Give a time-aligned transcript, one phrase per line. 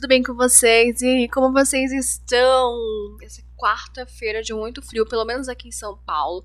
[0.00, 1.02] tudo bem com vocês?
[1.02, 2.74] E como vocês estão?
[3.22, 6.42] Essa quarta-feira de muito frio, pelo menos aqui em São Paulo,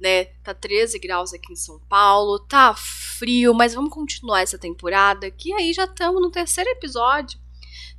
[0.00, 0.26] né?
[0.44, 5.52] Tá 13 graus aqui em São Paulo, tá frio, mas vamos continuar essa temporada, que
[5.54, 7.40] aí já estamos no terceiro episódio.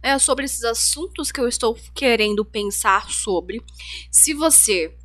[0.01, 3.61] Né, sobre esses assuntos que eu estou querendo pensar sobre.
[4.09, 4.97] Se você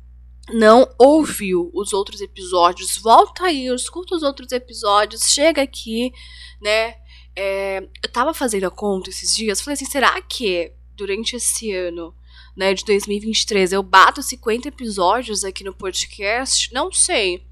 [0.53, 6.13] não ouviu os outros episódios, volta aí, escuta os outros episódios, chega aqui,
[6.61, 6.95] né?
[7.35, 12.15] É, eu tava fazendo a conta esses dias, falei assim, será que durante esse ano,
[12.55, 16.73] né, de 2023, eu bato 50 episódios aqui no podcast?
[16.73, 17.45] Não sei.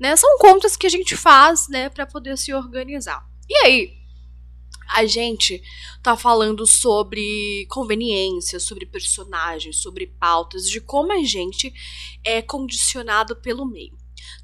[0.00, 3.24] Né, são contas que a gente faz, né, para poder se organizar.
[3.48, 3.98] E aí,
[4.90, 5.62] a gente
[6.02, 11.72] tá falando sobre conveniência, sobre personagens, sobre pautas, de como a gente
[12.24, 13.97] é condicionado pelo meio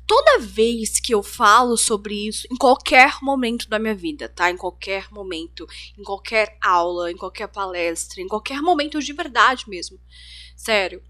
[0.07, 4.51] toda vez que eu falo sobre isso, em qualquer momento da minha vida, tá?
[4.51, 5.67] Em qualquer momento,
[5.98, 9.98] em qualquer aula, em qualquer palestra, em qualquer momento de verdade mesmo.
[10.56, 11.03] Sério,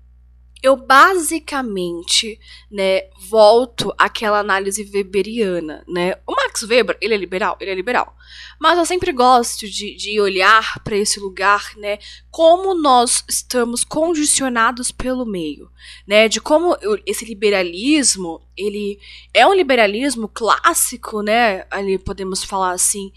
[0.65, 6.15] eu basicamente, né, volto àquela análise weberiana, né?
[6.27, 8.17] O Max Weber, ele é liberal, ele é liberal.
[8.59, 11.99] Mas eu sempre gosto de, de olhar para esse lugar, né,
[12.31, 15.71] como nós estamos condicionados pelo meio,
[16.07, 18.99] né, de como esse liberalismo, ele
[19.35, 23.13] é um liberalismo clássico, né, ali podemos falar assim,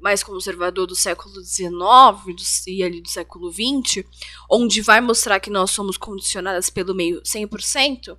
[0.00, 4.04] mais conservador do século XIX e ali do século XX,
[4.50, 8.16] onde vai mostrar que nós somos condicionadas pelo meio 100%,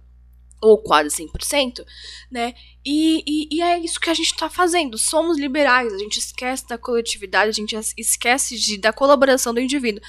[0.62, 1.86] ou quase 100%,
[2.32, 2.54] né?
[2.86, 4.98] E, e, e é isso que a gente está fazendo.
[4.98, 10.02] Somos liberais, a gente esquece da coletividade, a gente esquece de, da colaboração do indivíduo,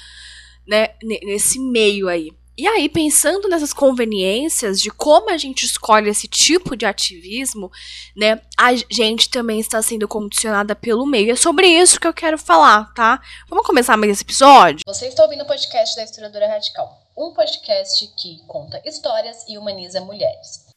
[0.67, 0.95] né?
[1.03, 2.31] Nesse meio aí.
[2.59, 7.71] E aí, pensando nessas conveniências de como a gente escolhe esse tipo de ativismo,
[8.13, 11.31] né, a gente também está sendo condicionada pelo meio.
[11.31, 13.21] É sobre isso que eu quero falar, tá?
[13.47, 14.81] Vamos começar mais esse episódio?
[14.85, 20.01] Você está ouvindo o podcast da Historiadora Radical, um podcast que conta histórias e humaniza
[20.01, 20.67] mulheres.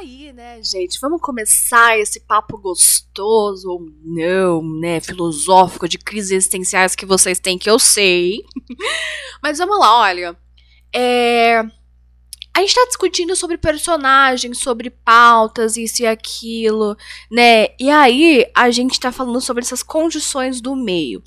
[0.00, 6.96] Aí, né, gente, vamos começar esse papo gostoso ou não, né, filosófico de crises existenciais
[6.96, 8.40] que vocês têm, que eu sei.
[9.40, 10.36] Mas vamos lá, olha.
[10.94, 11.62] É,
[12.52, 16.96] a gente tá discutindo sobre personagens, sobre pautas, isso e aquilo,
[17.30, 17.68] né?
[17.78, 21.22] E aí a gente tá falando sobre essas condições do meio,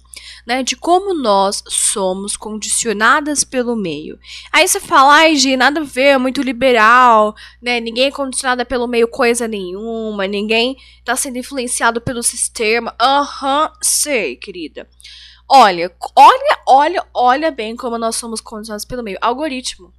[0.46, 0.62] né?
[0.64, 4.20] De como nós somos condicionadas pelo meio.
[4.52, 7.80] Aí você fala, ai, Gi, nada a ver, é muito liberal, né?
[7.80, 10.76] Ninguém é condicionada pelo meio coisa nenhuma, ninguém
[11.06, 12.94] tá sendo influenciado pelo sistema.
[13.02, 14.88] Aham, uhum, sei, querida.
[15.56, 19.20] Olha, olha, olha, olha bem como nós somos condicionados pelo meio.
[19.22, 19.94] Algoritmo.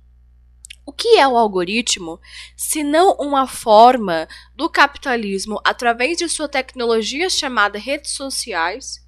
[0.84, 2.20] O que é o algoritmo,
[2.56, 4.26] se não uma forma
[4.56, 9.00] do capitalismo, através de sua tecnologia chamada redes sociais,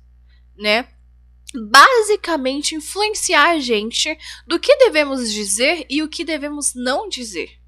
[0.57, 0.87] né?
[1.53, 7.59] Basicamente influenciar a gente do que devemos dizer e o que devemos não dizer.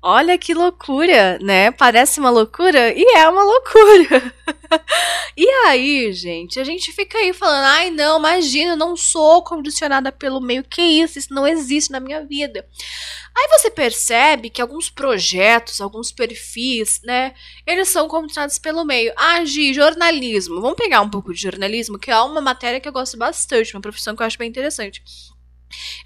[0.00, 1.72] Olha que loucura, né?
[1.72, 4.34] Parece uma loucura e é uma loucura.
[5.36, 10.12] e aí, gente, a gente fica aí falando: ai, não, imagina, eu não sou condicionada
[10.12, 10.62] pelo meio.
[10.62, 11.18] Que isso?
[11.18, 12.64] Isso não existe na minha vida.
[13.36, 17.34] Aí você percebe que alguns projetos, alguns perfis, né,
[17.66, 19.12] eles são condicionados pelo meio.
[19.16, 20.60] Ah, Gi, jornalismo.
[20.60, 23.82] Vamos pegar um pouco de jornalismo, que é uma matéria que eu gosto bastante, uma
[23.82, 25.02] profissão que eu acho bem interessante.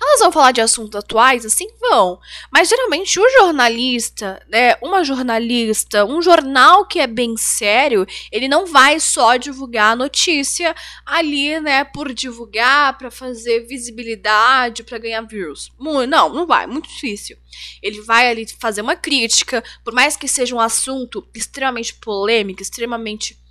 [0.00, 1.45] Elas vão falar de assuntos atuais?
[1.45, 2.19] Assim vão.
[2.50, 8.67] Mas geralmente o jornalista, né, uma jornalista, um jornal que é bem sério, ele não
[8.67, 10.75] vai só divulgar a notícia
[11.05, 15.71] ali, né, por divulgar, para fazer visibilidade, para ganhar views.
[15.78, 17.37] Não, não vai, muito difícil.
[17.83, 23.41] Ele vai ali fazer uma crítica, por mais que seja um assunto extremamente polêmico, extremamente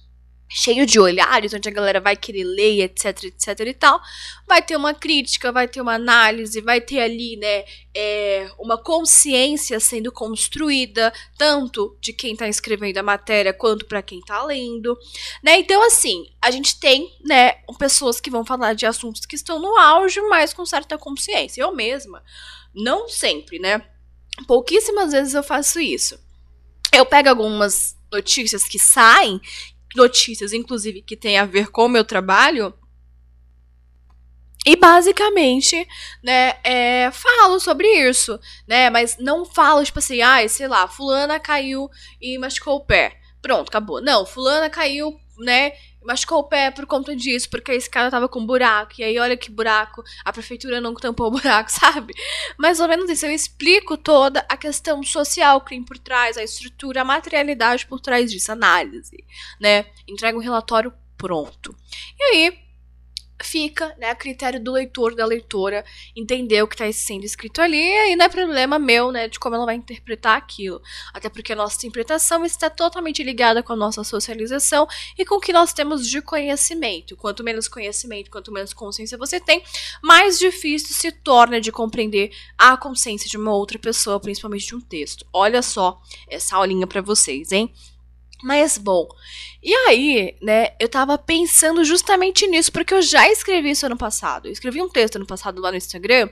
[0.54, 4.02] cheio de olhares, onde a galera vai querer ler, etc, etc e tal,
[4.46, 7.64] vai ter uma crítica, vai ter uma análise, vai ter ali, né,
[7.96, 14.20] é, uma consciência sendo construída, tanto de quem está escrevendo a matéria, quanto para quem
[14.20, 14.98] está lendo,
[15.42, 19.58] né, então assim, a gente tem, né, pessoas que vão falar de assuntos que estão
[19.58, 22.22] no auge, mas com certa consciência, eu mesma,
[22.76, 23.82] não sempre, né,
[24.46, 26.20] pouquíssimas vezes eu faço isso,
[26.94, 29.40] eu pego algumas notícias que saem
[29.96, 32.73] notícias, inclusive, que tem a ver com o meu trabalho.
[34.66, 35.88] E basicamente,
[36.23, 38.91] né, é, falo sobre isso, né?
[38.91, 41.90] Mas não falo, tipo assim, ai, ah, sei lá, fulana caiu
[42.22, 43.17] e machucou o pé.
[43.41, 44.02] Pronto, acabou.
[44.02, 45.72] Não, fulana caiu, né,
[46.03, 49.38] machucou o pé por conta disso, porque esse cara tava com buraco, e aí olha
[49.38, 52.14] que buraco, a prefeitura não tampou o buraco, sabe?
[52.58, 56.44] Mais ou menos isso, eu explico toda a questão social que tem por trás, a
[56.44, 59.24] estrutura, a materialidade por trás disso, análise,
[59.59, 59.86] né?
[60.08, 61.76] Entrega um relatório pronto.
[62.20, 62.59] E aí,
[63.46, 65.84] fica né, a critério do leitor, da leitora,
[66.16, 69.55] entender o que está sendo escrito ali, e não é problema meu, né, de como
[69.55, 70.82] ela vai interpretar aquilo.
[71.14, 75.40] Até porque a nossa interpretação está totalmente ligada com a nossa socialização e com o
[75.40, 77.16] que nós temos de conhecimento.
[77.16, 79.64] Quanto menos conhecimento, quanto menos consciência você tem,
[80.02, 84.82] mais difícil se torna de compreender a consciência de uma outra pessoa, principalmente de um
[84.82, 85.26] texto.
[85.34, 87.73] Olha só essa aulinha para vocês, hein?
[88.43, 89.08] Mas bom,
[89.61, 94.47] e aí, né, eu tava pensando justamente nisso, porque eu já escrevi isso ano passado.
[94.47, 96.29] Eu escrevi um texto ano passado lá no Instagram,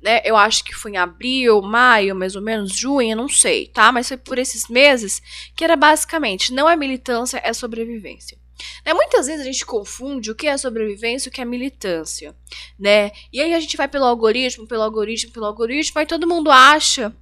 [0.00, 3.90] né, eu acho que foi em abril, maio, mais ou menos, junho, não sei, tá?
[3.90, 5.22] Mas foi por esses meses,
[5.56, 8.38] que era basicamente, não é militância, é sobrevivência.
[8.84, 12.34] Né, muitas vezes a gente confunde o que é sobrevivência e o que é militância,
[12.78, 13.12] né?
[13.32, 17.14] E aí a gente vai pelo algoritmo, pelo algoritmo, pelo algoritmo, aí todo mundo acha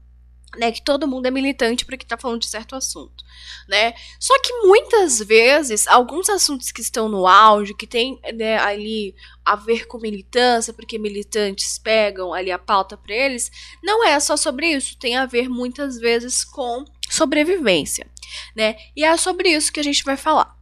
[0.56, 3.24] né, que todo mundo é militante porque está falando de certo assunto,
[3.68, 3.94] né?
[4.18, 9.14] Só que muitas vezes alguns assuntos que estão no auge, que tem né, ali
[9.44, 13.50] a ver com militância, porque militantes pegam ali a pauta para eles,
[13.82, 18.06] não é só sobre isso, tem a ver muitas vezes com sobrevivência,
[18.54, 18.76] né?
[18.94, 20.56] E é sobre isso que a gente vai falar.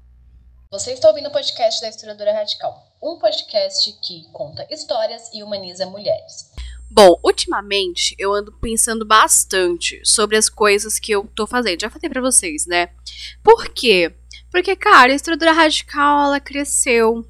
[0.70, 5.86] Você está ouvindo o podcast da Historiadora Radical, um podcast que conta histórias e humaniza
[5.86, 6.50] mulheres.
[6.90, 11.80] Bom, ultimamente eu ando pensando bastante sobre as coisas que eu tô fazendo.
[11.80, 12.90] Já falei para vocês, né?
[13.42, 14.12] Por quê?
[14.50, 17.26] Porque, cara, a estrutura radical, ela cresceu.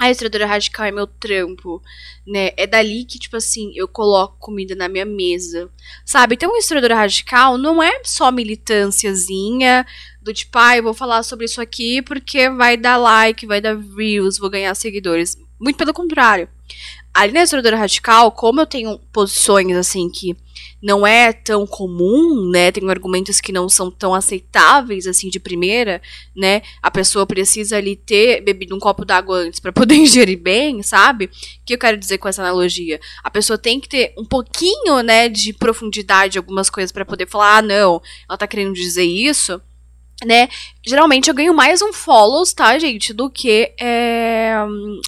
[0.00, 1.80] A estrutura radical é meu trampo,
[2.26, 2.50] né?
[2.56, 5.70] É dali que, tipo assim, eu coloco comida na minha mesa,
[6.04, 6.34] sabe?
[6.34, 9.86] Então, a estrutura radical não é só militânciazinha
[10.20, 14.38] do tipo, ah, vou falar sobre isso aqui porque vai dar like, vai dar views,
[14.38, 15.36] vou ganhar seguidores.
[15.60, 16.48] Muito pelo contrário
[17.12, 20.36] ali na estrutura radical, como eu tenho posições assim que
[20.80, 22.70] não é tão comum, né?
[22.70, 26.00] Tenho argumentos que não são tão aceitáveis assim de primeira,
[26.36, 26.62] né?
[26.80, 31.26] A pessoa precisa ali ter bebido um copo d'água antes para poder ingerir bem, sabe?
[31.26, 31.30] O
[31.66, 33.00] que eu quero dizer com essa analogia?
[33.24, 37.58] A pessoa tem que ter um pouquinho, né, de profundidade algumas coisas para poder falar,
[37.58, 39.60] ah, não, ela tá querendo dizer isso
[40.24, 40.48] né?
[40.84, 44.56] Geralmente eu ganho mais um follows, tá, gente, do que é,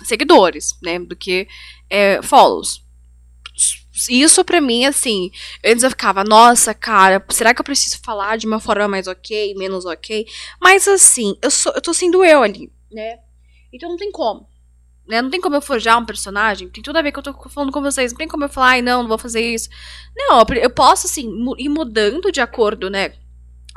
[0.05, 0.99] seguidores, né?
[0.99, 1.49] Do que
[1.91, 2.83] é, follows.
[4.09, 5.31] Isso pra mim, assim,
[5.63, 9.55] antes eu ficava, nossa, cara, será que eu preciso falar de uma forma mais ok,
[9.57, 10.27] menos ok?
[10.59, 13.19] Mas assim, eu, sou, eu tô sendo eu ali, né?
[13.71, 14.49] Então não tem como.
[15.07, 15.21] Né?
[15.21, 17.49] Não tem como eu forjar um personagem, tem tudo a ver com que eu tô
[17.49, 18.13] falando com vocês.
[18.13, 19.69] Não tem como eu falar, ai, não, não vou fazer isso.
[20.17, 21.29] Não, eu posso, assim,
[21.59, 23.13] ir mudando de acordo, né?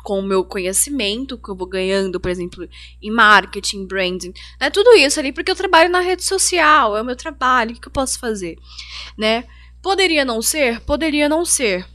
[0.04, 2.68] Com o meu conhecimento que eu vou ganhando, por exemplo,
[3.02, 4.70] em marketing, branding, né?
[4.70, 7.88] Tudo isso ali porque eu trabalho na rede social, é o meu trabalho, o que
[7.88, 8.58] eu posso fazer,
[9.18, 9.46] né?
[9.82, 10.82] Poderia não ser?
[10.82, 11.86] Poderia não ser.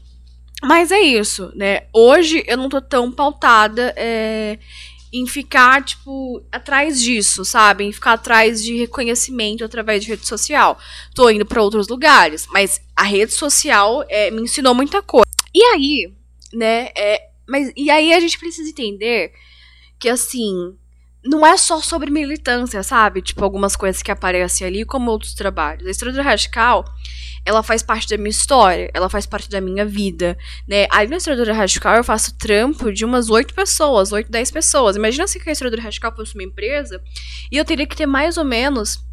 [0.61, 1.83] Mas é isso, né?
[1.93, 4.59] Hoje eu não tô tão pautada é,
[5.13, 7.83] em ficar, tipo, atrás disso, sabe?
[7.83, 10.77] Em ficar atrás de reconhecimento através de rede social.
[11.15, 15.29] Tô indo para outros lugares, mas a rede social é, me ensinou muita coisa.
[15.53, 16.13] E aí,
[16.53, 19.33] né, é, mas e aí a gente precisa entender
[19.99, 20.77] que assim,
[21.23, 23.21] não é só sobre militância, sabe?
[23.21, 25.85] Tipo, algumas coisas que aparecem ali, como outros trabalhos.
[25.85, 26.85] A estrutura radical,
[27.45, 30.37] ela faz parte da minha história, ela faz parte da minha vida,
[30.67, 30.87] né?
[30.89, 34.95] Ali na estrutura radical eu faço trampo de umas oito pessoas, oito, dez pessoas.
[34.95, 37.01] Imagina se a estrutura radical fosse uma empresa
[37.51, 39.03] e eu teria que ter mais ou menos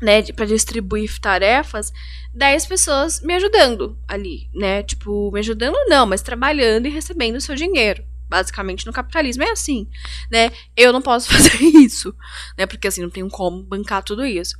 [0.00, 1.92] né, para distribuir tarefas,
[2.34, 4.82] 10 pessoas me ajudando ali, né?
[4.82, 8.04] Tipo, me ajudando não, mas trabalhando e recebendo o seu dinheiro.
[8.28, 9.88] Basicamente no capitalismo é assim,
[10.30, 10.52] né?
[10.76, 12.14] Eu não posso fazer isso,
[12.56, 12.66] né?
[12.66, 14.56] Porque assim, não tenho como bancar tudo isso,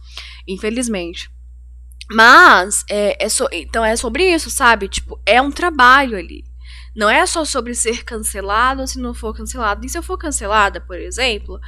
[0.46, 1.30] infelizmente.
[2.10, 4.88] Mas, é, é so, então é sobre isso, sabe?
[4.88, 6.44] Tipo, é um trabalho ali.
[6.98, 9.86] Não é só sobre ser cancelado se não for cancelado.
[9.86, 11.60] E se eu for cancelada, por exemplo,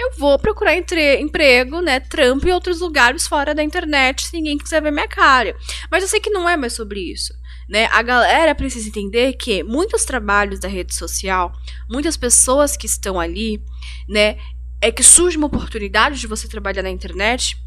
[0.00, 4.56] eu vou procurar entre, emprego, né, trampo em outros lugares fora da internet se ninguém
[4.56, 5.54] quiser ver minha cara.
[5.90, 7.34] Mas eu sei que não é mais sobre isso.
[7.68, 7.84] Né?
[7.92, 11.52] A galera precisa entender que muitos trabalhos da rede social,
[11.86, 13.62] muitas pessoas que estão ali,
[14.08, 14.38] né,
[14.80, 17.62] é que surge uma oportunidade de você trabalhar na internet,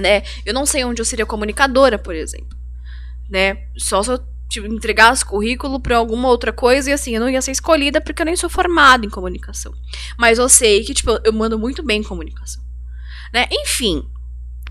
[0.00, 0.24] né?
[0.44, 2.58] Eu não sei onde eu seria comunicadora, por exemplo,
[3.30, 3.68] né?
[3.76, 7.42] Só se eu tipo, entregasse currículo para alguma outra coisa e assim, eu não ia
[7.42, 9.72] ser escolhida porque eu nem sou formada em comunicação.
[10.18, 12.62] Mas eu sei que, tipo, eu mando muito bem em comunicação.
[13.32, 13.46] Né?
[13.50, 14.08] Enfim.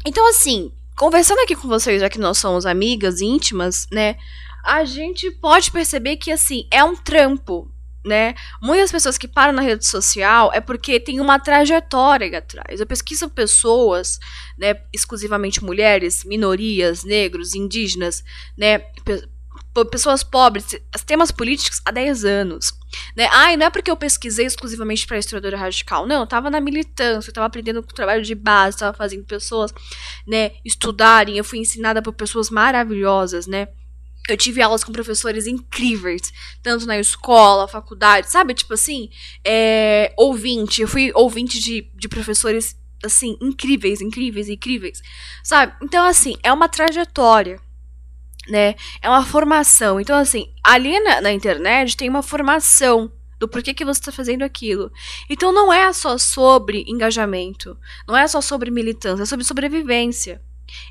[0.06, 4.16] Então, assim, conversando aqui com vocês, já que nós somos amigas íntimas, né?
[4.66, 7.72] A gente pode perceber que, assim, é um trampo,
[8.04, 8.34] né?
[8.62, 12.80] Muitas pessoas que param na rede social é porque tem uma trajetória atrás.
[12.80, 14.20] Eu pesquiso pessoas,
[14.58, 18.24] né, exclusivamente mulheres, minorias, negros, indígenas,
[18.58, 18.80] né,
[19.86, 22.74] pessoas pobres, temas políticos há 10 anos.
[23.16, 23.28] Né?
[23.52, 26.08] E não é porque eu pesquisei exclusivamente para historiadora radical.
[26.08, 29.26] Não, eu tava na militância, eu tava aprendendo com o trabalho de base, tava fazendo
[29.26, 29.74] pessoas,
[30.26, 33.68] né, estudarem, eu fui ensinada por pessoas maravilhosas, né?
[34.28, 38.54] Eu tive aulas com professores incríveis, tanto na escola, faculdade, sabe?
[38.54, 39.10] Tipo assim,
[39.46, 40.82] é, ouvinte.
[40.82, 45.02] Eu fui ouvinte de, de professores, assim, incríveis, incríveis, incríveis,
[45.44, 45.74] sabe?
[45.82, 47.58] Então, assim, é uma trajetória
[48.50, 48.76] né?
[49.02, 50.00] É uma formação.
[50.00, 54.44] Então, assim, ali na, na internet tem uma formação do porquê que você está fazendo
[54.44, 54.92] aquilo.
[55.30, 57.78] Então não é só sobre engajamento,
[58.08, 60.42] não é só sobre militância, é sobre sobrevivência.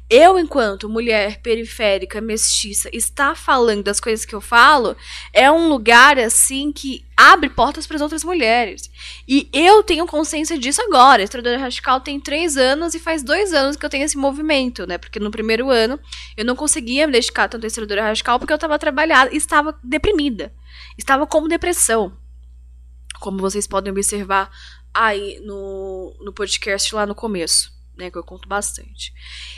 [0.09, 4.97] Eu, enquanto mulher periférica, mestiça, estar falando das coisas que eu falo
[5.33, 8.91] é um lugar assim que abre portas para as outras mulheres.
[9.27, 11.23] E eu tenho consciência disso agora.
[11.23, 14.87] A Estradora Radical tem três anos e faz dois anos que eu tenho esse movimento,
[14.87, 14.97] né?
[14.97, 15.99] Porque no primeiro ano
[16.37, 19.79] eu não conseguia me dedicar tanto à Estradora Radical porque eu estava trabalhada e estava
[19.83, 20.55] deprimida.
[20.97, 22.17] Estava com depressão.
[23.21, 24.51] Como vocês podem observar
[24.95, 28.11] aí no, no podcast lá no começo né?
[28.11, 29.13] Que eu conto bastante.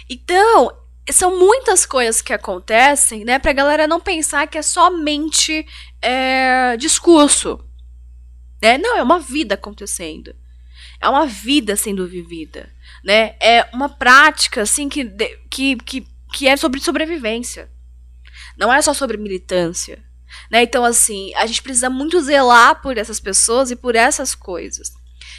[0.09, 0.73] Então,
[1.12, 3.38] são muitas coisas que acontecem, né?
[3.38, 5.66] Pra galera não pensar que é somente
[6.02, 7.64] é, discurso.
[8.62, 8.78] Né?
[8.78, 10.35] Não, é uma vida acontecendo.
[11.00, 12.68] É uma vida sendo vivida.
[13.04, 13.37] Né?
[13.40, 15.04] É uma prática, assim, que,
[15.50, 17.71] que, que, que é sobre sobrevivência.
[18.57, 20.02] Não é só sobre militância.
[20.50, 20.62] Né?
[20.62, 24.98] Então, assim, a gente precisa muito zelar por essas pessoas e por essas coisas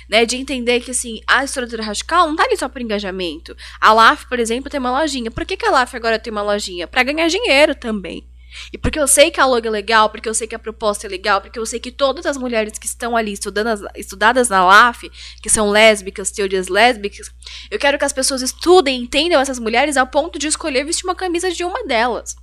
[0.09, 0.25] né?
[0.25, 3.55] De entender que, assim, a estrutura radical não tá ali só por engajamento.
[3.79, 5.29] A LAF, por exemplo, tem uma lojinha.
[5.29, 6.87] Por que, que a LAF agora tem uma lojinha?
[6.87, 8.27] Para ganhar dinheiro também.
[8.73, 11.05] E porque eu sei que a logo é legal, porque eu sei que a proposta
[11.05, 14.65] é legal, porque eu sei que todas as mulheres que estão ali estudando, estudadas na
[14.65, 15.09] LAF,
[15.41, 17.29] que são lésbicas, teorias lésbicas,
[17.69, 21.15] eu quero que as pessoas estudem entendam essas mulheres ao ponto de escolher vestir uma
[21.15, 22.35] camisa de uma delas.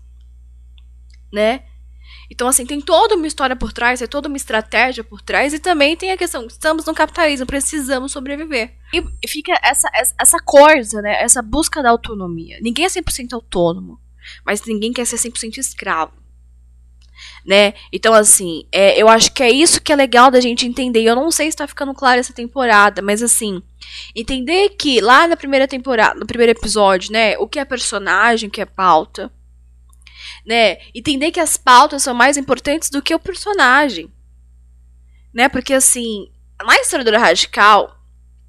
[1.32, 1.64] Né?
[2.30, 5.58] Então, assim, tem toda uma história por trás, tem toda uma estratégia por trás, e
[5.58, 8.74] também tem a questão: estamos no capitalismo, precisamos sobreviver.
[8.92, 11.22] E fica essa, essa coisa, né?
[11.22, 12.58] Essa busca da autonomia.
[12.60, 14.00] Ninguém é 100% autônomo,
[14.44, 16.12] mas ninguém quer ser 100% escravo.
[17.46, 17.74] Né?
[17.92, 21.02] Então, assim, é, eu acho que é isso que é legal da gente entender.
[21.02, 23.62] Eu não sei se tá ficando claro essa temporada, mas assim,
[24.14, 28.52] entender que lá na primeira temporada, no primeiro episódio, né, o que é personagem, o
[28.52, 29.32] que é pauta,
[30.44, 30.78] né?
[30.94, 34.12] Entender que as pautas são mais importantes do que o personagem.
[35.32, 35.48] Né?
[35.48, 36.30] Porque assim,
[36.64, 37.96] na historiadora radical,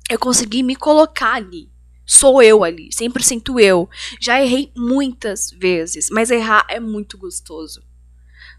[0.09, 1.69] eu consegui me colocar ali.
[2.05, 3.89] Sou eu ali, 100% eu.
[4.19, 7.87] Já errei muitas vezes, mas errar é muito gostoso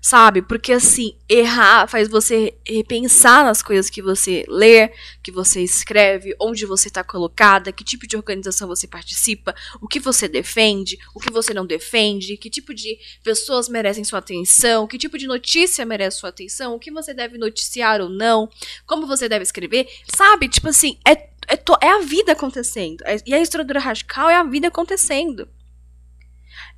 [0.00, 0.42] sabe?
[0.42, 4.90] Porque assim, errar faz você repensar nas coisas que você lê,
[5.22, 10.00] que você escreve, onde você está colocada, que tipo de organização você participa, o que
[10.00, 14.98] você defende, o que você não defende, que tipo de pessoas merecem sua atenção, que
[14.98, 18.48] tipo de notícia merece sua atenção, o que você deve noticiar ou não,
[18.86, 20.48] como você deve escrever, sabe?
[20.48, 23.02] Tipo assim, é, é, é a vida acontecendo.
[23.04, 25.48] É, e a estrutura radical é a vida acontecendo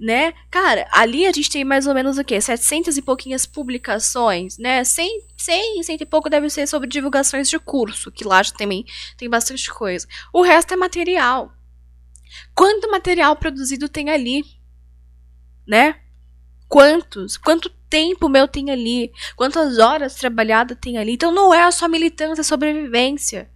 [0.00, 0.32] né?
[0.50, 2.40] Cara, ali a gente tem mais ou menos o quê?
[2.40, 4.82] 700 e pouquinhas publicações, né?
[4.82, 8.86] 100, 100, 100 e pouco deve ser sobre divulgações de curso, que lá também
[9.18, 10.08] tem bastante coisa.
[10.32, 11.52] O resto é material.
[12.54, 14.42] Quanto material produzido tem ali?
[15.68, 16.00] Né?
[16.66, 17.36] Quantos?
[17.36, 19.12] Quanto tempo meu tem ali?
[19.36, 21.12] Quantas horas trabalhada tem ali?
[21.12, 23.50] Então não é só militância, sobrevivência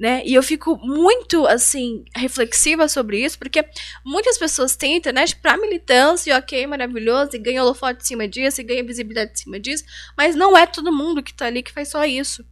[0.00, 0.22] né?
[0.24, 3.62] E eu fico muito, assim, reflexiva sobre isso, porque
[4.02, 8.62] muitas pessoas têm internet pra militância, e ok, maravilhoso, e ganha holofote em cima disso,
[8.62, 9.84] e ganha visibilidade em cima disso,
[10.16, 12.42] mas não é todo mundo que tá ali que faz só isso.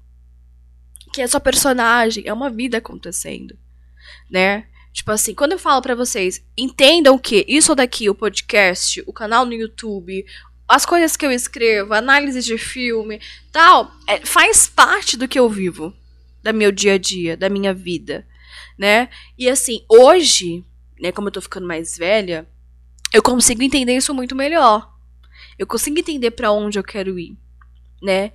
[1.15, 3.59] Que é só personagem, é uma vida acontecendo,
[4.31, 4.67] né?
[4.93, 9.47] Tipo assim, quando eu falo para vocês, entendam que isso daqui, o podcast, o canal
[9.47, 10.23] no YouTube,
[10.69, 15.49] as coisas que eu escrevo, análises de filme, tal, é, faz parte do que eu
[15.49, 15.97] vivo
[16.43, 18.27] da meu dia a dia, da minha vida,
[18.79, 19.09] né?
[19.37, 20.65] E assim, hoje,
[21.01, 22.47] né, como eu tô ficando mais velha,
[23.13, 24.93] eu consigo entender isso muito melhor.
[25.59, 27.37] Eu consigo entender para onde eu quero ir,
[28.03, 28.33] né?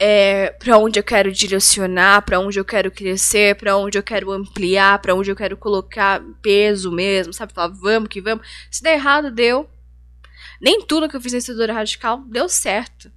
[0.00, 4.30] É, para onde eu quero direcionar, para onde eu quero crescer, para onde eu quero
[4.30, 7.52] ampliar, para onde eu quero colocar peso mesmo, sabe?
[7.52, 8.46] Falar, vamos que vamos.
[8.70, 9.68] Se der errado, deu.
[10.60, 13.10] Nem tudo que eu fiz na estudadora radical deu certo.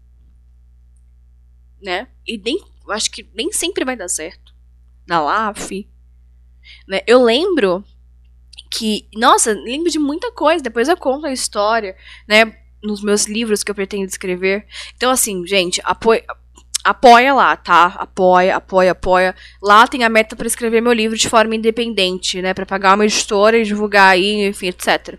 [1.82, 2.08] Né?
[2.28, 4.54] E nem eu acho que nem sempre vai dar certo.
[5.08, 5.88] Na LAF.
[6.88, 7.02] Né?
[7.08, 7.84] Eu lembro
[8.70, 9.08] que.
[9.14, 10.64] Nossa, lembro de muita coisa.
[10.64, 11.96] Depois eu conto a história,
[12.28, 12.56] né?
[12.84, 14.66] Nos meus livros que eu pretendo escrever.
[14.96, 16.24] Então, assim, gente, apoia.
[17.34, 17.86] Lá, tá?
[17.86, 19.36] Apoia, apoia, apoia.
[19.62, 22.54] Lá tem a meta para escrever meu livro de forma independente, né?
[22.54, 25.18] Para pagar uma editora e divulgar aí, enfim, etc.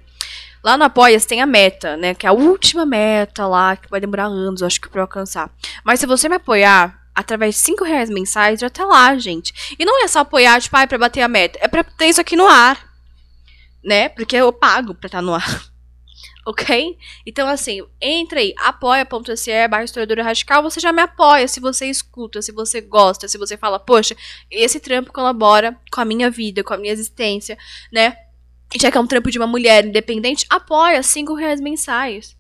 [0.65, 2.15] Lá no Apoia-se tem a meta, né?
[2.15, 5.51] Que é a última meta lá, que vai demorar anos, acho que, pra eu alcançar.
[5.85, 9.77] Mas se você me apoiar através de 5 reais mensais, já tá lá, gente.
[9.79, 11.59] E não é só apoiar, tipo, ah, é pra bater a meta.
[11.61, 12.91] É pra ter isso aqui no ar.
[13.85, 14.09] Né?
[14.09, 15.73] Porque eu pago pra estar tá no ar.
[16.47, 16.97] ok?
[17.27, 22.41] Então, assim, entre aí, apoia.se barra historiadora radical, você já me apoia se você escuta,
[22.41, 24.17] se você gosta, se você fala, poxa,
[24.51, 27.59] esse trampo colabora com a minha vida, com a minha existência,
[27.93, 28.17] né?
[28.81, 32.37] Já que é um trampo de uma mulher independente, apoia 5 reais mensais.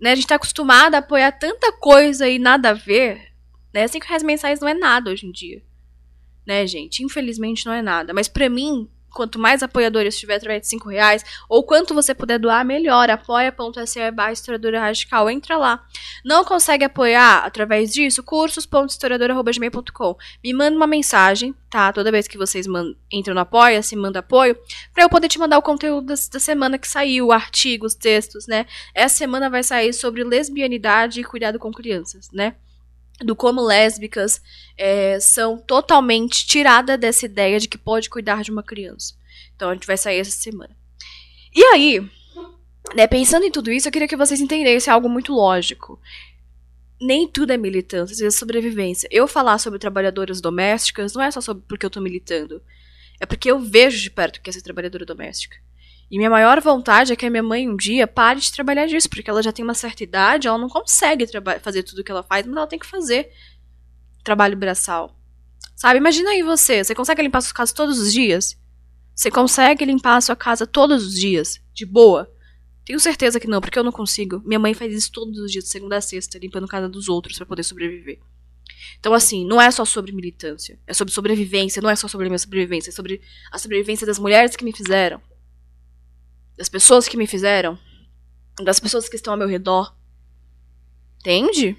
[0.00, 0.12] Né?
[0.12, 3.33] A gente tá acostumado a apoiar tanta coisa e nada a ver.
[3.74, 3.88] Né?
[3.88, 5.60] 5 reais mensais não é nada hoje em dia.
[6.46, 7.02] Né, gente?
[7.02, 8.14] Infelizmente não é nada.
[8.14, 12.38] Mas para mim, quanto mais apoiadores tiver através de 5 reais, ou quanto você puder
[12.38, 13.10] doar, melhor.
[13.10, 15.28] Apoia.se barra historiadora radical.
[15.28, 15.84] Entra lá.
[16.24, 18.22] Não consegue apoiar através disso?
[18.22, 20.16] cursos.historiadora.gmail.com.
[20.44, 21.92] Me manda uma mensagem, tá?
[21.92, 22.66] Toda vez que vocês
[23.10, 24.56] entram no Apoia, se manda apoio,
[24.92, 28.66] pra eu poder te mandar o conteúdo da, da semana que saiu, artigos, textos, né?
[28.94, 32.54] Essa semana vai sair sobre lesbianidade e cuidado com crianças, né?
[33.20, 34.40] Do como lésbicas
[34.76, 39.14] é, são totalmente tiradas dessa ideia de que pode cuidar de uma criança.
[39.54, 40.76] Então a gente vai sair essa semana.
[41.54, 42.10] E aí,
[42.94, 46.00] né, pensando em tudo isso, eu queria que vocês entendessem algo muito lógico.
[47.00, 49.08] Nem tudo é militância, às vezes é sobrevivência.
[49.10, 52.62] Eu falar sobre trabalhadoras domésticas não é só sobre porque eu tô militando.
[53.20, 55.56] É porque eu vejo de perto que é ser trabalhadora doméstica.
[56.14, 59.10] E minha maior vontade é que a minha mãe um dia pare de trabalhar disso,
[59.10, 61.26] porque ela já tem uma certa idade, ela não consegue
[61.60, 63.32] fazer tudo o que ela faz, mas ela tem que fazer
[64.22, 65.18] trabalho braçal.
[65.74, 65.98] Sabe?
[65.98, 68.56] Imagina aí você, você consegue limpar sua casa todos os dias?
[69.12, 72.32] Você consegue limpar a sua casa todos os dias, de boa?
[72.84, 74.40] Tenho certeza que não, porque eu não consigo.
[74.46, 77.08] Minha mãe faz isso todos os dias, de segunda a sexta, limpando a casa dos
[77.08, 78.20] outros para poder sobreviver.
[79.00, 82.30] Então, assim, não é só sobre militância, é sobre sobrevivência, não é só sobre a
[82.30, 85.20] minha sobrevivência, é sobre a sobrevivência das mulheres que me fizeram,
[86.56, 87.78] das pessoas que me fizeram,
[88.62, 89.94] das pessoas que estão ao meu redor.
[91.20, 91.76] Entende?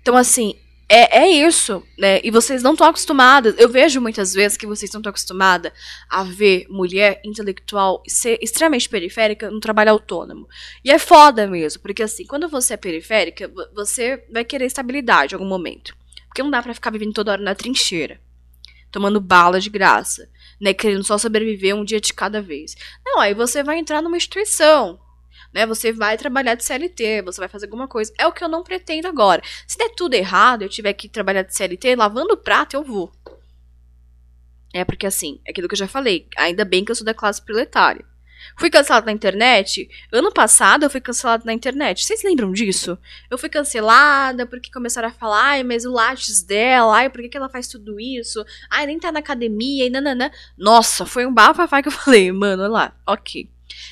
[0.00, 0.54] Então, assim,
[0.88, 2.20] é, é isso, né?
[2.24, 3.54] E vocês não estão acostumadas.
[3.58, 5.72] Eu vejo muitas vezes que vocês não estão acostumadas
[6.08, 10.48] a ver mulher intelectual ser extremamente periférica no trabalho autônomo.
[10.84, 15.36] E é foda mesmo, porque assim, quando você é periférica, você vai querer estabilidade em
[15.36, 15.96] algum momento.
[16.26, 18.20] Porque não dá para ficar vivendo toda hora na trincheira,
[18.90, 20.28] tomando bala de graça
[20.60, 22.76] né, querendo só sobreviver um dia de cada vez.
[23.04, 25.00] Não, aí você vai entrar numa instituição,
[25.52, 25.66] né?
[25.66, 28.12] Você vai trabalhar de CLT, você vai fazer alguma coisa.
[28.18, 29.42] É o que eu não pretendo agora.
[29.66, 33.10] Se der tudo errado, eu tiver que trabalhar de CLT, lavando prato, eu vou.
[34.72, 37.14] É porque assim, é aquilo que eu já falei, ainda bem que eu sou da
[37.14, 38.04] classe proletária.
[38.58, 39.88] Fui cancelado na internet.
[40.12, 42.04] Ano passado eu fui cancelado na internet.
[42.04, 42.98] Vocês lembram disso?
[43.30, 47.28] Eu fui cancelada porque começaram a falar, ai, mas o lattes dela, ai, por que,
[47.28, 48.44] que ela faz tudo isso?
[48.70, 50.30] Ai, nem tá na academia e nananã.
[50.56, 53.50] Nossa, foi um bafafá que eu falei, mano, olha lá, ok.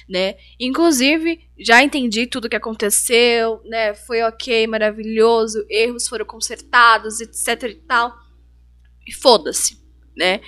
[0.09, 0.37] Né?
[0.59, 3.95] Inclusive, já entendi tudo o que aconteceu, né?
[3.95, 8.19] Foi ok, maravilhoso, erros foram consertados, etc e tal.
[9.07, 9.79] E foda-se,
[10.17, 10.41] né?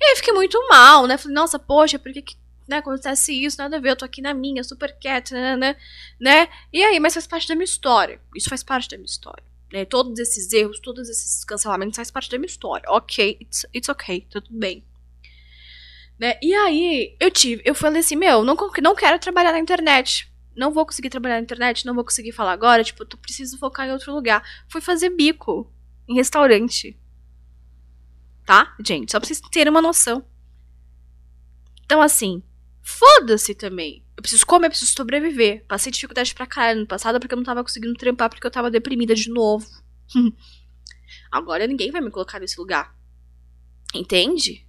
[0.00, 1.16] E aí fiquei muito mal, né?
[1.16, 2.36] Falei, nossa, poxa, por que, que
[2.68, 5.76] né, acontece isso, nada a ver, eu tô aqui na minha, super quieta, né, né,
[6.20, 9.44] né, e aí, mas faz parte da minha história, isso faz parte da minha história,
[9.72, 13.88] né, todos esses erros, todos esses cancelamentos faz parte da minha história, ok, it's, it's
[13.88, 14.84] ok, tá tudo bem,
[16.18, 20.30] né, e aí, eu tive, eu falei assim, meu, não, não quero trabalhar na internet,
[20.56, 23.86] não vou conseguir trabalhar na internet, não vou conseguir falar agora, tipo, tu preciso focar
[23.86, 25.70] em outro lugar, fui fazer bico
[26.08, 26.98] em restaurante,
[28.44, 30.24] tá, gente, só pra vocês terem uma noção,
[31.86, 32.42] então, assim,
[32.86, 34.04] Foda-se também.
[34.16, 35.64] Eu preciso comer, eu preciso sobreviver.
[35.66, 38.70] Passei dificuldade pra caralho no passado porque eu não tava conseguindo trampar porque eu tava
[38.70, 39.66] deprimida de novo.
[41.28, 42.96] Agora ninguém vai me colocar nesse lugar.
[43.92, 44.64] Entende?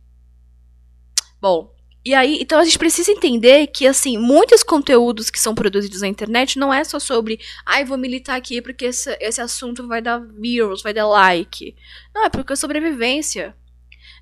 [1.40, 1.72] Bom,
[2.04, 6.08] e aí, então a gente precisa entender que, assim, muitos conteúdos que são produzidos na
[6.08, 10.02] internet não é só sobre, ai, ah, vou militar aqui porque esse, esse assunto vai
[10.02, 11.76] dar views, vai dar like.
[12.16, 13.56] Não, é porque é sobrevivência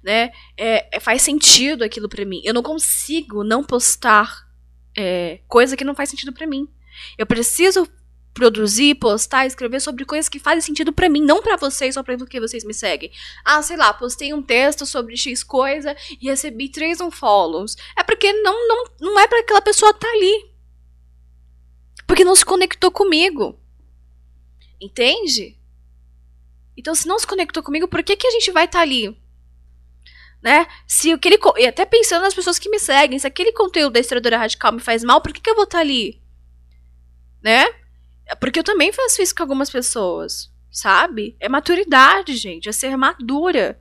[0.06, 0.32] né?
[0.56, 2.40] É, é, faz sentido aquilo para mim.
[2.46, 4.48] Eu não consigo não postar
[4.96, 6.70] é, coisa que não faz sentido para mim.
[7.18, 7.90] Eu preciso
[8.32, 12.18] produzir, postar, escrever sobre coisas que fazem sentido para mim, não para vocês, só para
[12.18, 13.12] porque vocês me seguem.
[13.44, 17.76] Ah, sei lá, postei um texto sobre X coisa e recebi três unfollows.
[17.98, 20.52] É porque não, não, não é para aquela pessoa estar tá ali.
[22.06, 23.60] Porque não se conectou comigo.
[24.80, 25.58] Entende?
[26.78, 29.18] Então, se não se conectou comigo, por que, que a gente vai estar tá ali?
[30.46, 30.68] Né?
[30.86, 31.40] Se aquele.
[31.58, 34.80] E até pensando nas pessoas que me seguem, se aquele conteúdo da historiadora radical me
[34.80, 36.22] faz mal, por que, que eu vou estar tá ali?
[37.42, 37.66] Né?
[38.40, 41.36] Porque eu também faço isso com algumas pessoas, sabe?
[41.40, 42.70] É maturidade, gente.
[42.70, 43.80] É ser madura.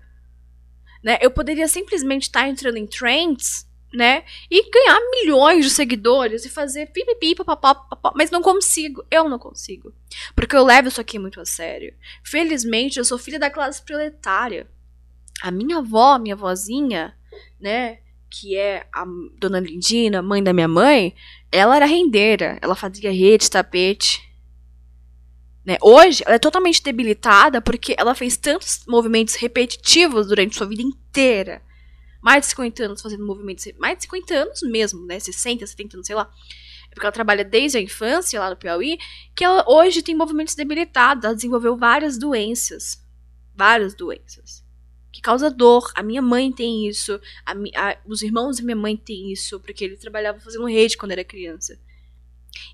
[1.02, 1.18] Né?
[1.20, 4.24] Eu poderia simplesmente estar tá entrando em trends, né?
[4.50, 9.04] E ganhar milhões de seguidores e fazer pipipi, papapá, papapá, mas não consigo.
[9.10, 9.92] Eu não consigo.
[10.34, 11.94] Porque eu levo isso aqui muito a sério.
[12.22, 14.66] Felizmente, eu sou filha da classe proletária.
[15.42, 17.14] A minha avó, minha vozinha,
[17.60, 17.98] né?
[18.30, 19.04] Que é a
[19.38, 21.14] dona Lindina, mãe da minha mãe,
[21.52, 22.58] ela era rendeira.
[22.62, 24.22] Ela fazia rede, tapete.
[25.64, 25.76] Né?
[25.80, 31.62] Hoje, ela é totalmente debilitada porque ela fez tantos movimentos repetitivos durante sua vida inteira
[32.24, 35.20] mais de 50 anos fazendo movimentos, mais de 50 anos mesmo, né?
[35.20, 36.32] 60, 70 anos, sei lá.
[36.90, 38.98] É porque ela trabalha desde a infância lá no Piauí,
[39.36, 43.04] que ela hoje tem movimentos debilitados, ela desenvolveu várias doenças.
[43.54, 44.63] Várias doenças.
[45.14, 45.92] Que causa dor.
[45.94, 49.84] A minha mãe tem isso, a, a, os irmãos da minha mãe têm isso, porque
[49.84, 51.78] ele trabalhava fazendo rede quando era criança.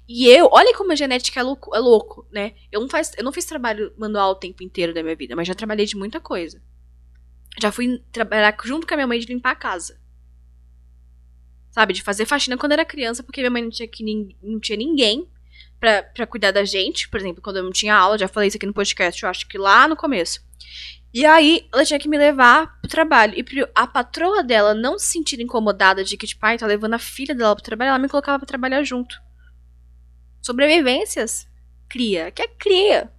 [0.09, 2.55] E eu, olha como a genética é louco, é louco né?
[2.72, 5.46] Eu não, faz, eu não fiz trabalho manual o tempo inteiro da minha vida, mas
[5.46, 6.62] já trabalhei de muita coisa.
[7.61, 10.00] Já fui trabalhar junto com a minha mãe de limpar a casa.
[11.70, 14.79] Sabe, de fazer faxina quando era criança, porque minha mãe não tinha, que, não tinha
[14.79, 15.29] ninguém
[15.79, 17.07] pra, pra cuidar da gente.
[17.07, 19.46] Por exemplo, quando eu não tinha aula, já falei isso aqui no podcast, eu acho
[19.46, 20.40] que lá no começo.
[21.12, 23.35] E aí, ela tinha que me levar pro trabalho.
[23.37, 23.44] E
[23.75, 27.35] a patroa dela não se sentir incomodada de que, tipo, ai, tá levando a filha
[27.35, 29.16] dela pro trabalho, ela me colocava pra trabalhar junto.
[30.40, 31.49] Sobrevivências.
[31.88, 32.31] Cria.
[32.31, 33.12] Que é cria.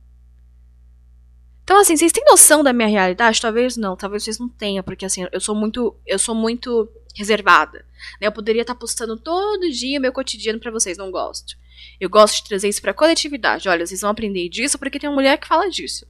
[1.63, 3.39] Então, assim, vocês têm noção da minha realidade?
[3.39, 5.95] Talvez não, talvez vocês não tenham, porque assim, eu sou muito.
[6.05, 7.85] Eu sou muito reservada.
[8.19, 8.27] Né?
[8.27, 11.55] Eu poderia estar postando todo dia meu cotidiano para vocês, não gosto.
[11.99, 13.69] Eu gosto de trazer isso pra coletividade.
[13.69, 16.05] Olha, vocês vão aprender disso porque tem uma mulher que fala disso.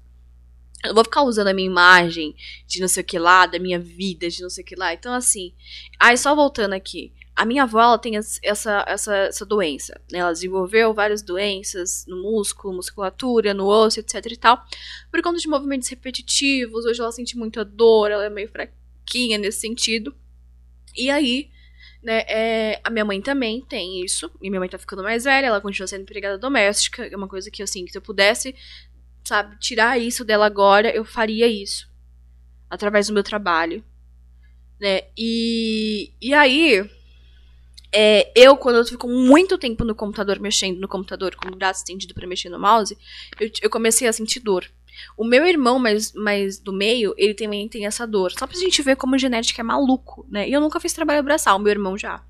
[0.83, 2.35] Eu não vou ficar usando a minha imagem
[2.67, 4.93] de não sei o que lá, da minha vida de não sei o que lá.
[4.93, 5.53] Então, assim.
[5.99, 7.13] Aí, só voltando aqui.
[7.35, 9.99] A minha avó ela tem essa, essa, essa doença.
[10.11, 10.19] Né?
[10.19, 14.63] Ela desenvolveu várias doenças no músculo, musculatura, no osso, etc e tal.
[15.09, 16.85] Por conta de movimentos repetitivos.
[16.85, 20.13] Hoje ela sente muita dor, ela é meio fraquinha nesse sentido.
[20.95, 21.49] E aí,
[22.03, 24.29] né, é, a minha mãe também tem isso.
[24.41, 27.05] E minha mãe tá ficando mais velha, ela continua sendo empregada doméstica.
[27.05, 28.55] É uma coisa que, assim, que se eu pudesse,
[29.23, 31.89] sabe, tirar isso dela agora, eu faria isso.
[32.69, 33.83] Através do meu trabalho.
[34.79, 35.03] Né?
[35.17, 36.89] E, e aí,
[37.93, 41.81] é, eu, quando eu fico muito tempo no computador, mexendo no computador, com o braço
[41.81, 42.97] estendido para mexer no mouse,
[43.39, 44.65] eu, eu, comecei a sentir dor.
[45.17, 48.31] O meu irmão, mais, mais do meio, ele também tem essa dor.
[48.31, 50.47] Só pra gente ver como genética é maluco, né?
[50.47, 52.23] E eu nunca fiz trabalho braçal, meu irmão já.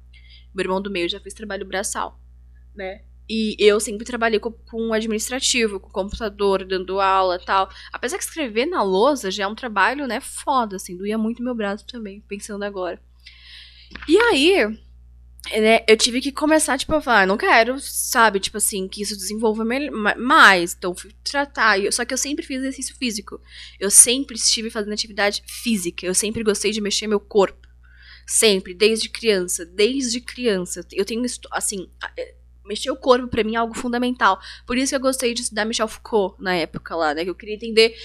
[0.54, 2.19] Meu irmão do meio já fez trabalho braçal,
[2.75, 3.04] né?
[3.34, 7.70] E eu sempre trabalhei com, com administrativo, com computador, dando aula tal.
[7.94, 11.56] Apesar que escrever na lousa já é um trabalho, né, foda, assim, doía muito meu
[11.56, 13.02] braço também, pensando agora.
[14.06, 14.65] E aí,
[15.50, 19.15] né, eu tive que começar, tipo, a falar, não quero, sabe, tipo assim, que isso
[19.15, 20.76] desenvolva mais.
[20.78, 21.80] Então, fui tratar.
[21.94, 23.39] Só que eu sempre fiz exercício físico.
[23.80, 26.06] Eu sempre estive fazendo atividade física.
[26.06, 27.65] Eu sempre gostei de mexer meu corpo.
[28.28, 29.65] Sempre, desde criança.
[29.65, 30.86] Desde criança.
[30.91, 34.39] Eu tenho, assim, é, mexer o corpo para mim é algo fundamental.
[34.65, 37.24] Por isso que eu gostei de estudar Michel Foucault na época lá, né?
[37.24, 37.95] Que eu queria entender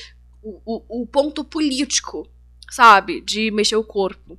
[0.43, 2.29] o, o, o ponto político,
[2.71, 4.39] sabe, de mexer o corpo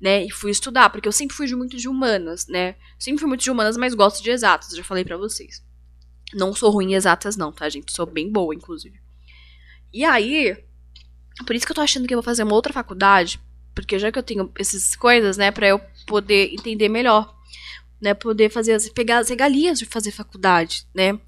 [0.00, 0.24] né?
[0.24, 2.76] E fui estudar, porque eu sempre fui de muito de humanas, né?
[2.98, 5.62] Sempre fui muito de humanas, mas gosto de exatas, já falei para vocês.
[6.32, 7.92] Não sou ruim em exatas, não, tá, gente?
[7.92, 8.98] Sou bem boa, inclusive.
[9.92, 10.56] E aí,
[11.46, 13.38] por isso que eu tô achando que eu vou fazer uma outra faculdade,
[13.74, 17.36] porque já que eu tenho essas coisas, né, para eu poder entender melhor,
[18.00, 21.18] né, poder fazer as, pegar as regalias de fazer faculdade, né?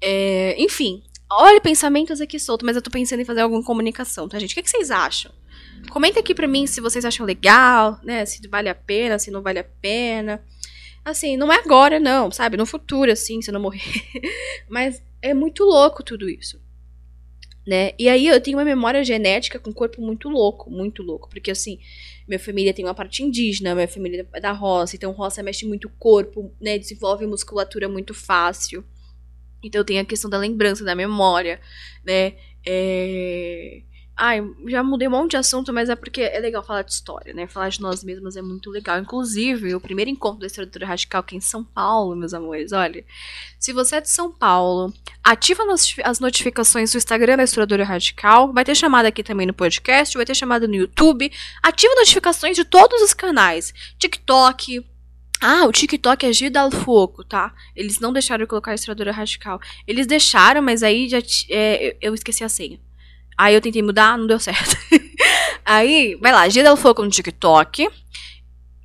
[0.00, 4.38] É, enfim, olha pensamentos aqui solto, mas eu tô pensando em fazer alguma comunicação, tá,
[4.38, 4.52] gente?
[4.52, 5.32] O que, que vocês acham?
[5.90, 8.24] Comenta aqui pra mim se vocês acham legal, né?
[8.26, 10.42] Se vale a pena, se não vale a pena.
[11.04, 12.56] Assim, não é agora, não, sabe?
[12.56, 13.80] No futuro, assim, se eu não morrer.
[14.68, 16.60] Mas é muito louco tudo isso.
[17.68, 17.92] Né?
[17.98, 21.28] E aí eu tenho uma memória genética com um corpo muito louco, muito louco.
[21.28, 21.78] Porque, assim,
[22.26, 25.86] minha família tem uma parte indígena, minha família é da roça, então roça mexe muito
[25.86, 26.78] o corpo, né?
[26.78, 28.82] Desenvolve musculatura muito fácil.
[29.62, 31.60] Então tem a questão da lembrança, da memória,
[32.02, 32.36] né?
[32.66, 33.82] É...
[34.20, 37.32] Ai, já mudei um monte de assunto, mas é porque é legal falar de história,
[37.32, 37.46] né?
[37.46, 38.98] Falar de nós mesmos é muito legal.
[38.98, 43.04] Inclusive, o primeiro encontro da Estrutura Radical aqui em São Paulo, meus amores, olha.
[43.60, 45.62] Se você é de São Paulo, ativa
[46.02, 48.52] as notificações do Instagram da Estrutura Radical.
[48.52, 51.30] Vai ter chamada aqui também no podcast, vai ter chamada no YouTube.
[51.62, 53.72] Ativa notificações de todos os canais.
[54.00, 54.84] TikTok,
[55.40, 57.54] ah, o TikTok é Gida Foco, tá?
[57.76, 59.60] Eles não deixaram eu colocar a Estradura Radical.
[59.86, 61.18] Eles deixaram, mas aí já
[61.50, 62.80] é, eu esqueci a senha.
[63.38, 64.76] Aí eu tentei mudar, não deu certo.
[65.64, 67.88] aí, vai lá, Gira Foco no TikTok.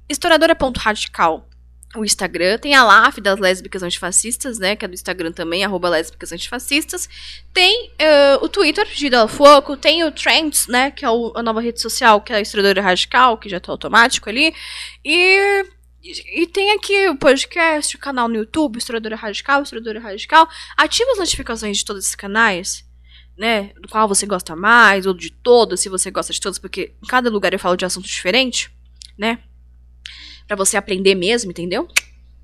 [0.07, 1.49] Estouradora.radical
[1.95, 5.89] o Instagram, tem a LAF das lésbicas antifascistas, né, que é do Instagram também, arroba
[5.89, 7.07] lésbicas antifascistas,
[7.53, 11.61] tem uh, o Twitter, Gida Foco, tem o Trends, né, que é o, a nova
[11.61, 14.53] rede social, que é a Historiadora Radical, que já tá automático ali,
[15.05, 15.65] e,
[16.03, 21.19] e tem aqui o podcast, o canal no YouTube, Historiadora Radical, Historiadora Radical, ativa as
[21.19, 22.83] notificações de todos esses canais,
[23.37, 26.93] né, do qual você gosta mais, ou de todos, se você gosta de todos, porque
[27.03, 28.71] em cada lugar eu falo de assunto diferente,
[29.17, 29.39] né,
[30.47, 31.87] para você aprender mesmo, entendeu?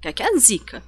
[0.01, 0.81] Que aqui é a zica.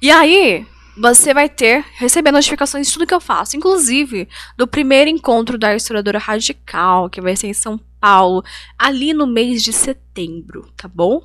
[0.00, 5.08] E aí, você vai ter, receber notificações de tudo que eu faço, inclusive do primeiro
[5.08, 8.44] encontro da historiadora radical, que vai ser em São Paulo,
[8.78, 11.22] ali no mês de setembro, tá bom?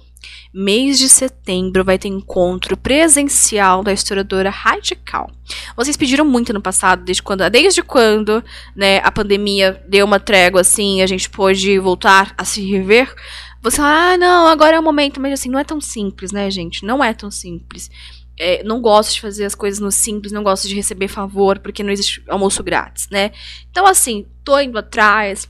[0.54, 5.30] Mês de setembro vai ter encontro presencial da historiadora radical.
[5.76, 8.44] Vocês pediram muito no passado, desde quando, desde quando,
[8.76, 13.14] né, a pandemia deu uma trégua assim, a gente pôde voltar a se rever.
[13.62, 16.50] Você fala, ah, não, agora é o momento, mas assim, não é tão simples, né,
[16.50, 16.86] gente?
[16.86, 17.90] Não é tão simples.
[18.40, 21.84] É, não gosto de fazer as coisas no simples, não gosto de receber favor, porque
[21.84, 23.32] não existe almoço grátis, né?
[23.70, 25.50] Então, assim, tô indo atrás.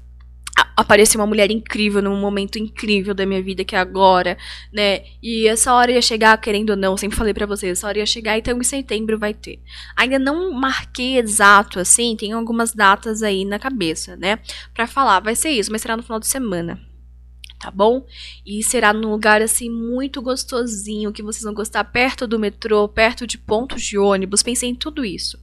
[0.75, 4.37] Apareceu uma mulher incrível num momento incrível da minha vida, que é agora,
[4.73, 5.01] né?
[5.21, 8.05] E essa hora ia chegar, querendo ou não, sempre falei para vocês, essa hora ia
[8.07, 9.59] chegar, então em setembro vai ter.
[9.95, 14.39] Ainda não marquei exato, assim, tem algumas datas aí na cabeça, né?
[14.73, 16.79] Pra falar, vai ser isso, mas será no final de semana,
[17.59, 18.05] tá bom?
[18.45, 23.25] E será num lugar assim muito gostosinho, que vocês vão gostar perto do metrô, perto
[23.25, 24.43] de pontos de ônibus.
[24.43, 25.39] Pensei em tudo isso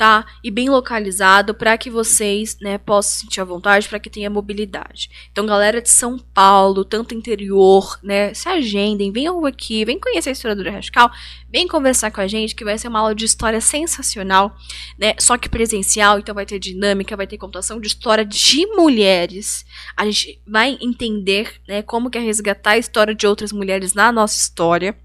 [0.00, 0.24] tá?
[0.42, 5.10] E bem localizado para que vocês, né, possam sentir a vontade, para que tenha mobilidade.
[5.30, 10.32] Então, galera de São Paulo, tanto interior, né, se agendem, venham aqui, vem conhecer a
[10.32, 11.10] história do Radical,
[11.52, 14.56] vem conversar com a gente, que vai ser uma aula de história sensacional,
[14.98, 15.12] né?
[15.18, 19.66] Só que presencial, então vai ter dinâmica, vai ter contação de história de mulheres.
[19.94, 24.10] A gente vai entender, né, como que é resgatar a história de outras mulheres na
[24.10, 24.96] nossa história,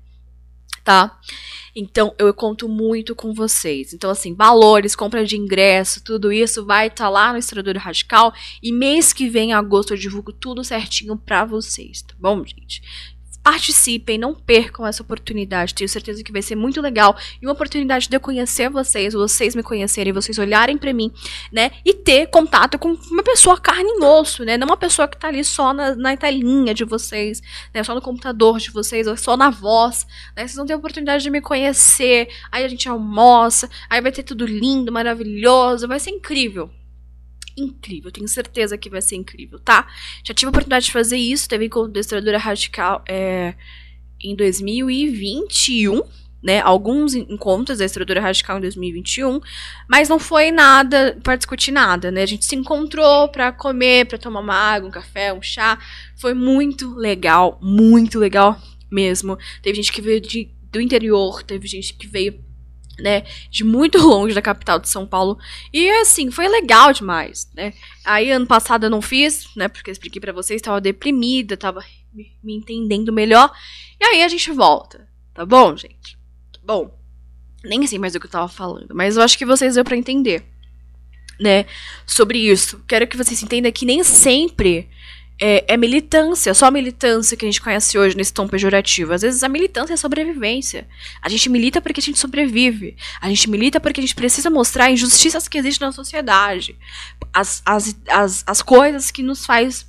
[0.85, 1.19] tá?
[1.75, 3.93] Então, eu conto muito com vocês.
[3.93, 8.33] Então, assim, valores, compra de ingresso, tudo isso vai estar tá lá no Estrador Radical.
[8.63, 12.81] E mês que vem, em agosto, eu divulgo tudo certinho pra vocês, tá bom, gente?
[13.45, 15.75] Participem, não percam essa oportunidade.
[15.75, 19.53] Tenho certeza que vai ser muito legal e uma oportunidade de eu conhecer vocês, vocês
[19.53, 21.11] me conhecerem, vocês olharem para mim,
[21.51, 21.69] né?
[21.85, 24.57] E ter contato com uma pessoa carne e osso, né?
[24.57, 27.39] Não uma pessoa que tá ali só na, na telinha de vocês,
[27.71, 27.83] né?
[27.83, 30.47] Só no computador de vocês, ou só na voz, né?
[30.47, 32.27] Vocês vão ter a oportunidade de me conhecer.
[32.51, 36.71] Aí a gente almoça, aí vai ter tudo lindo, maravilhoso, vai ser incrível
[37.57, 38.11] incrível.
[38.11, 39.87] Tenho certeza que vai ser incrível, tá?
[40.23, 43.55] Já tive a oportunidade de fazer isso, teve com Destradora Radical é,
[44.21, 46.01] em 2021.
[46.43, 49.41] Né, alguns encontros da estrutura radical em 2021,
[49.89, 52.21] mas não foi nada para discutir nada, né?
[52.21, 55.79] A gente se encontrou para comer, para tomar uma água, um café, um chá.
[56.15, 59.39] Foi muito legal, muito legal mesmo.
[59.63, 62.44] Teve gente que veio de, do interior, teve gente que veio
[62.99, 65.37] né, de muito longe da capital de São Paulo.
[65.73, 67.73] E assim, foi legal demais, né?
[68.03, 71.83] Aí ano passado eu não fiz, né, porque eu expliquei para vocês, estava deprimida, tava
[72.13, 73.51] me entendendo melhor.
[73.99, 76.17] E aí a gente volta, tá bom, gente?
[76.63, 76.97] Bom.
[77.63, 79.97] Nem sei mais o que eu tava falando, mas eu acho que vocês deu para
[79.97, 80.45] entender,
[81.39, 81.65] né,
[82.05, 82.83] sobre isso.
[82.87, 84.87] Quero que vocês entendam que nem sempre
[85.39, 89.13] é, é, militância, só a militância que a gente conhece hoje nesse tom pejorativo.
[89.13, 90.87] Às vezes a militância é sobrevivência.
[91.21, 92.95] A gente milita porque a gente sobrevive.
[93.19, 96.77] A gente milita porque a gente precisa mostrar injustiças que existem na sociedade.
[97.33, 99.85] As, as, as, as coisas que nos faz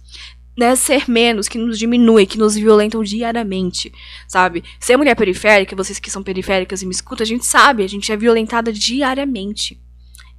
[0.58, 3.92] né, ser menos, que nos diminui, que nos violentam diariamente,
[4.26, 4.64] sabe?
[4.80, 8.10] Ser mulher periférica, vocês que são periféricas e me escutam, a gente sabe, a gente
[8.10, 9.80] é violentada diariamente.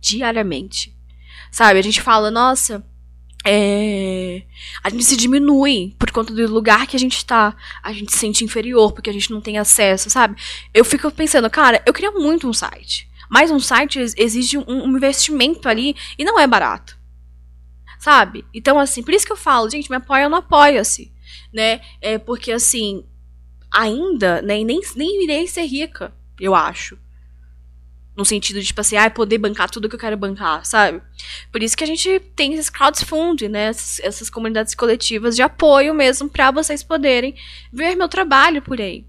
[0.01, 0.93] Diariamente.
[1.51, 1.79] Sabe?
[1.79, 2.83] A gente fala, nossa
[3.49, 4.43] é,
[4.83, 7.55] a gente se diminui por conta do lugar que a gente tá.
[7.81, 10.35] A gente se sente inferior porque a gente não tem acesso, sabe?
[10.73, 13.09] Eu fico pensando, cara, eu queria muito um site.
[13.29, 16.97] Mas um site exige um, um investimento ali e não é barato.
[17.99, 18.43] Sabe?
[18.53, 21.13] Então, assim, por isso que eu falo, gente, me apoia ou não apoia-se.
[21.53, 21.79] Né?
[22.01, 23.05] É porque, assim,
[23.73, 26.97] ainda, né, nem, nem irei ser rica, eu acho.
[28.17, 31.01] No sentido de, tipo assim, ah, poder bancar tudo que eu quero bancar, sabe?
[31.51, 33.65] Por isso que a gente tem esses crowdfunding, né?
[33.67, 37.35] Essas, essas comunidades coletivas de apoio mesmo para vocês poderem
[37.71, 39.05] ver meu trabalho por aí.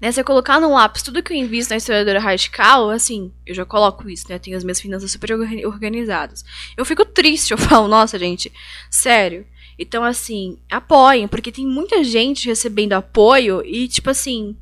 [0.00, 3.54] Né, se eu colocar no lápis tudo que eu invisto na historiadora radical, assim, eu
[3.54, 4.38] já coloco isso, né?
[4.38, 6.44] Tenho as minhas finanças super organizadas.
[6.76, 8.52] Eu fico triste, eu falo, nossa, gente,
[8.90, 9.46] sério.
[9.78, 14.56] Então, assim, apoiem, porque tem muita gente recebendo apoio e, tipo assim,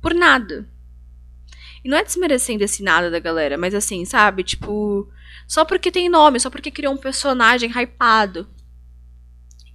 [0.00, 0.68] por nada.
[1.84, 4.42] E não é desmerecendo esse nada da galera, mas assim, sabe?
[4.42, 5.08] Tipo,
[5.46, 8.48] só porque tem nome, só porque criou um personagem hypado.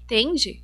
[0.03, 0.61] Entende?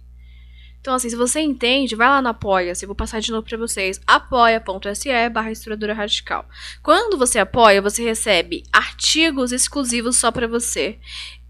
[0.82, 2.86] Então, assim, se você entende, vai lá no Apoia-se.
[2.86, 3.99] Vou passar de novo pra vocês.
[4.08, 6.47] apoia.se barra estrutura radical.
[6.82, 10.97] Quando você apoia, você recebe artigos exclusivos só para você.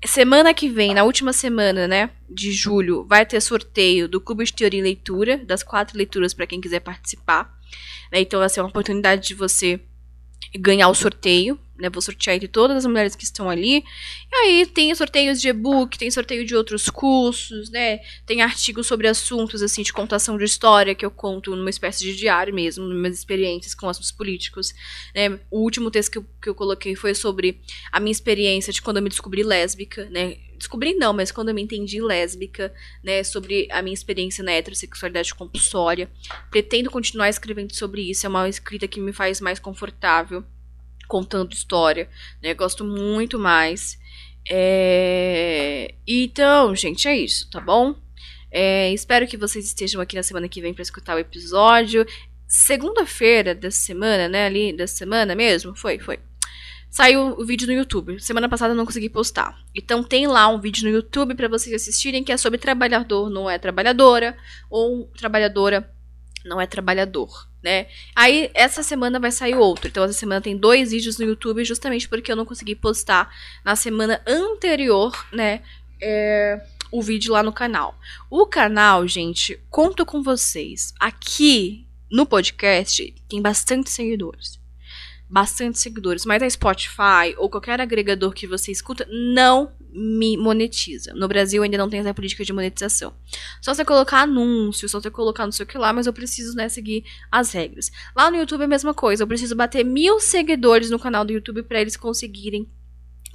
[0.06, 4.54] Semana que vem, na última semana, né, de julho, vai ter sorteio do Clube de
[4.54, 7.59] Teoria e Leitura, das quatro leituras para quem quiser participar.
[8.12, 8.22] Né?
[8.22, 9.80] Então, vai ser uma oportunidade de você
[10.58, 11.90] ganhar o sorteio, né?
[11.90, 13.84] Vou sortear entre todas as mulheres que estão ali.
[14.32, 18.00] E aí tem sorteios de e-book, tem sorteio de outros cursos, né?
[18.26, 22.16] Tem artigos sobre assuntos assim de contação de história que eu conto numa espécie de
[22.16, 24.74] diário mesmo, minhas experiências com assuntos políticos.
[25.16, 25.40] Né?
[25.50, 27.62] O último texto que eu, que eu coloquei foi sobre
[27.92, 30.38] a minha experiência de quando eu me descobri lésbica, né?
[30.58, 35.34] descobri não, mas quando eu me entendi lésbica, né, sobre a minha experiência na heterossexualidade
[35.34, 36.12] compulsória.
[36.52, 40.44] Pretendo continuar escrevendo sobre isso, é uma escrita que me faz mais confortável
[41.10, 42.08] contando história,
[42.42, 42.54] né?
[42.54, 44.00] Gosto muito mais.
[44.48, 45.96] É...
[46.08, 47.96] Então, gente, é isso, tá bom?
[48.52, 52.06] É, espero que vocês estejam aqui na semana que vem para escutar o episódio.
[52.48, 54.46] Segunda-feira dessa semana, né?
[54.46, 56.20] Ali dessa semana mesmo, foi, foi
[56.90, 58.20] saiu o vídeo no YouTube.
[58.20, 59.58] Semana passada eu não consegui postar.
[59.76, 63.50] Então tem lá um vídeo no YouTube para vocês assistirem que é sobre trabalhador não
[63.50, 64.38] é trabalhadora
[64.70, 65.92] ou trabalhadora
[66.46, 67.88] não é trabalhador, né?
[68.16, 69.88] Aí essa semana vai sair outro.
[69.88, 73.76] Então essa semana tem dois vídeos no YouTube justamente porque eu não consegui postar na
[73.76, 75.62] semana anterior, né?
[76.02, 77.98] É, o vídeo lá no canal.
[78.30, 80.94] O canal, gente, conto com vocês.
[81.00, 84.59] Aqui no podcast tem bastante seguidores
[85.30, 91.14] bastante seguidores, mas a Spotify ou qualquer agregador que você escuta não me monetiza.
[91.14, 93.14] No Brasil ainda não tem essa política de monetização.
[93.62, 96.56] Só você colocar anúncio, só você colocar não sei o que lá, mas eu preciso,
[96.56, 97.92] né, seguir as regras.
[98.16, 101.34] Lá no YouTube é a mesma coisa, eu preciso bater mil seguidores no canal do
[101.34, 102.68] YouTube para eles conseguirem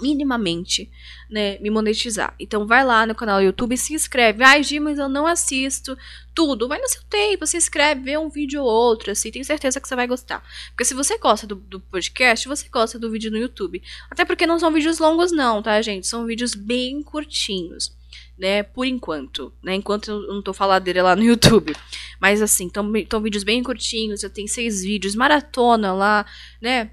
[0.00, 0.90] minimamente,
[1.30, 2.34] né, me monetizar.
[2.38, 4.42] Então vai lá no canal do YouTube e se inscreve.
[4.42, 5.96] Ai, Gi, mas eu não assisto
[6.34, 6.68] tudo.
[6.68, 9.88] Vai no seu tempo, se inscreve, vê um vídeo ou outro, assim, tenho certeza que
[9.88, 10.42] você vai gostar.
[10.70, 13.82] Porque se você gosta do, do, podcast, você gosta do vídeo no YouTube.
[14.10, 16.06] Até porque não são vídeos longos não, tá, gente?
[16.06, 17.92] São vídeos bem curtinhos.
[18.36, 21.72] Né, por enquanto, né, enquanto eu não tô faladeira lá no YouTube.
[22.20, 26.26] Mas assim, estão vídeos bem curtinhos, eu tenho seis vídeos, maratona lá,
[26.60, 26.90] né,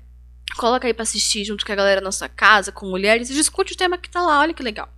[0.57, 3.73] Coloca aí pra assistir junto com a galera na sua casa, com mulheres, e discute
[3.73, 4.89] o tema que tá lá, olha que legal.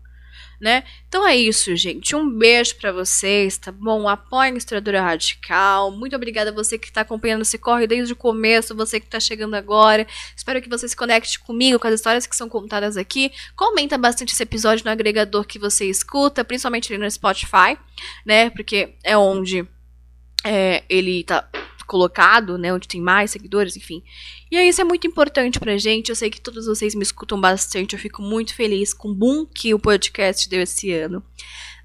[0.62, 0.84] Né?
[1.10, 2.16] Então é isso, gente.
[2.16, 4.08] Um beijo para vocês, tá bom?
[4.08, 5.92] Apoiem a Historiadora Radical.
[5.92, 9.20] Muito obrigada a você que está acompanhando esse corre desde o começo, você que está
[9.20, 10.08] chegando agora.
[10.34, 13.30] Espero que você se conecte comigo, com as histórias que são contadas aqui.
[13.58, 17.78] Comenta bastante esse episódio no agregador que você escuta, principalmente ali no Spotify,
[18.26, 18.50] né?
[18.52, 19.68] Porque é onde
[20.46, 21.50] é, ele tá
[21.94, 24.02] colocado, né, onde tem mais seguidores, enfim.
[24.50, 26.10] E aí isso é muito importante pra gente.
[26.10, 27.94] Eu sei que todos vocês me escutam bastante.
[27.94, 31.24] Eu fico muito feliz com o boom que o podcast deu esse ano.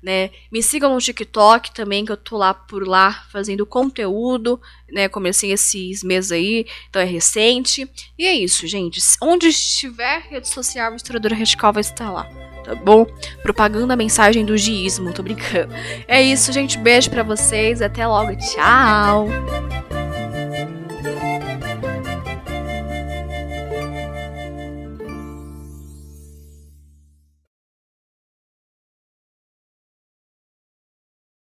[0.03, 0.31] Né?
[0.51, 5.09] Me sigam no TikTok também, que eu tô lá por lá fazendo conteúdo, né?
[5.09, 7.90] Comecei esses meses aí, então é recente.
[8.16, 9.01] E é isso, gente.
[9.21, 12.25] Onde estiver rede social, a Misturadora Radical vai estar lá,
[12.64, 13.07] tá bom?
[13.42, 15.75] Propagando a mensagem do giismo, tô brincando.
[16.07, 16.79] É isso, gente.
[16.79, 18.37] Beijo para vocês, até logo.
[18.37, 19.27] Tchau!